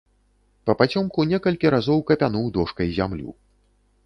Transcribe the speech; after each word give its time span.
Папацёмку 0.69 1.25
некалькі 1.33 1.73
разоў 1.75 2.01
капянуў 2.09 2.45
дошкай 2.57 2.87
зямлю. 2.97 3.29